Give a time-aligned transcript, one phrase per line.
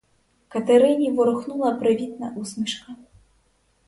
[0.47, 2.95] Катерині ворухнула привітна усмішка.